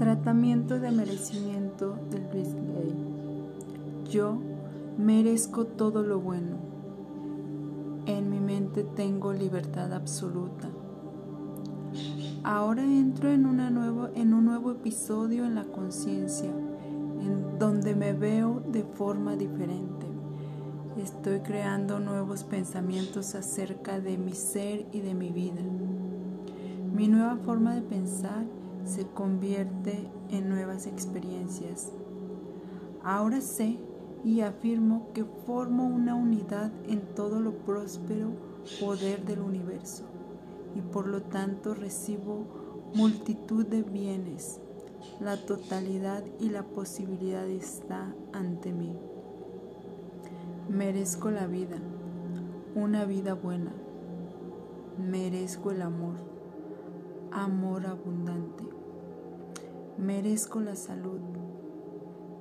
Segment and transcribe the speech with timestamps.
[0.00, 2.94] Tratamiento de merecimiento de Luis Gay.
[4.10, 4.38] Yo
[4.96, 6.56] merezco todo lo bueno.
[8.06, 10.70] En mi mente tengo libertad absoluta.
[12.44, 13.68] Ahora entro en, una
[14.14, 20.06] en un nuevo episodio en la conciencia, en donde me veo de forma diferente.
[20.96, 25.60] Estoy creando nuevos pensamientos acerca de mi ser y de mi vida.
[26.90, 28.46] Mi nueva forma de pensar
[28.84, 31.92] se convierte en nuevas experiencias.
[33.02, 33.78] Ahora sé
[34.24, 38.28] y afirmo que formo una unidad en todo lo próspero
[38.78, 40.04] poder del universo
[40.74, 42.44] y por lo tanto recibo
[42.94, 44.60] multitud de bienes.
[45.20, 48.94] La totalidad y la posibilidad está ante mí.
[50.68, 51.78] Merezco la vida,
[52.74, 53.72] una vida buena.
[54.98, 56.16] Merezco el amor,
[57.32, 58.64] amor abundante.
[59.98, 61.20] Merezco la salud.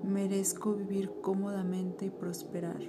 [0.04, 2.82] Merezco vivir cómodamente y prosperar.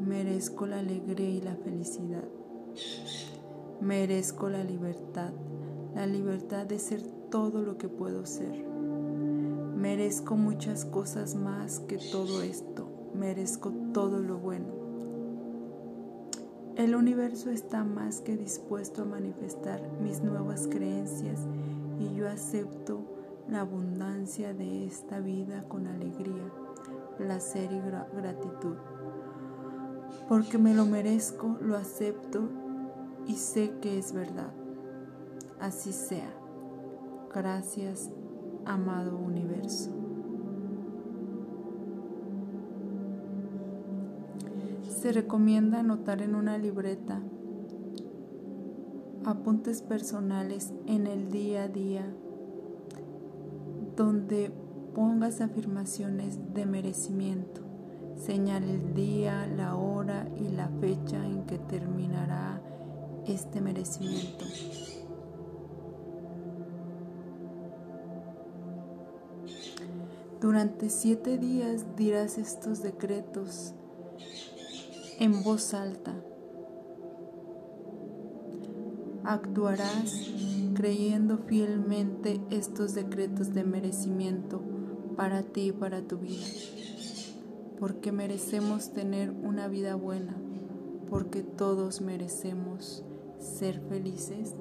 [0.00, 2.24] Merezco la alegría y la felicidad.
[3.80, 5.32] Merezco la libertad,
[5.94, 8.66] la libertad de ser todo lo que puedo ser.
[9.76, 12.88] Merezco muchas cosas más que todo esto.
[13.14, 14.81] Merezco todo lo bueno.
[16.82, 21.38] El universo está más que dispuesto a manifestar mis nuevas creencias
[22.00, 23.04] y yo acepto
[23.48, 26.42] la abundancia de esta vida con alegría,
[27.18, 27.78] placer y
[28.16, 28.74] gratitud.
[30.28, 32.48] Porque me lo merezco, lo acepto
[33.28, 34.52] y sé que es verdad.
[35.60, 36.34] Así sea.
[37.32, 38.10] Gracias,
[38.64, 40.01] amado universo.
[45.02, 47.20] Se recomienda anotar en una libreta
[49.24, 52.06] apuntes personales en el día a día
[53.96, 54.52] donde
[54.94, 57.62] pongas afirmaciones de merecimiento.
[58.14, 62.62] Señale el día, la hora y la fecha en que terminará
[63.26, 64.44] este merecimiento.
[70.40, 73.74] Durante siete días dirás estos decretos
[75.22, 76.16] en voz alta.
[79.22, 80.32] Actuarás
[80.74, 84.60] creyendo fielmente estos decretos de merecimiento
[85.16, 86.44] para ti y para tu vida,
[87.78, 90.34] porque merecemos tener una vida buena,
[91.08, 93.04] porque todos merecemos
[93.38, 94.54] ser felices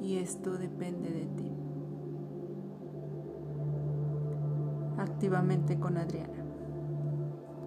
[0.00, 1.52] y esto depende de ti.
[4.96, 6.43] Activamente con Adriana.